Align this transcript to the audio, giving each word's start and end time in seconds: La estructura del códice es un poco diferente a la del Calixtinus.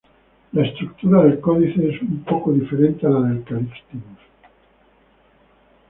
La 0.53 0.65
estructura 0.65 1.23
del 1.23 1.39
códice 1.39 1.89
es 1.93 2.01
un 2.01 2.23
poco 2.23 2.51
diferente 2.51 3.05
a 3.05 3.09
la 3.11 3.19
del 3.19 3.43
Calixtinus. 3.43 4.17